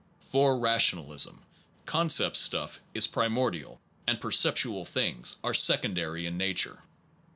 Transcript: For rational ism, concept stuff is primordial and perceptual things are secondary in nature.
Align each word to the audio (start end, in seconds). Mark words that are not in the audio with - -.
For 0.19 0.57
rational 0.57 1.13
ism, 1.13 1.43
concept 1.85 2.35
stuff 2.35 2.79
is 2.95 3.05
primordial 3.05 3.79
and 4.07 4.19
perceptual 4.19 4.83
things 4.83 5.35
are 5.43 5.53
secondary 5.53 6.25
in 6.25 6.39
nature. 6.39 6.79